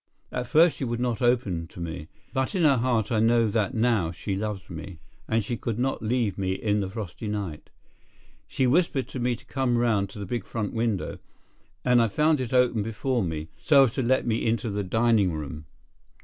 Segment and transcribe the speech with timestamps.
[0.31, 3.75] At first she would not open to me, but in her heart I know that
[3.75, 7.69] now she loves me, and she could not leave me in the frosty night.
[8.47, 11.19] She whispered to me to come round to the big front window,
[11.85, 15.33] and I found it open before me, so as to let me into the dining
[15.33, 15.67] room.